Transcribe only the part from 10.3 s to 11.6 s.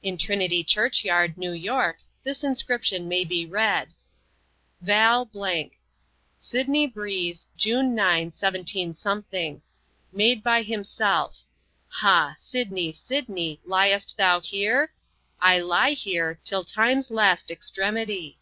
by himself.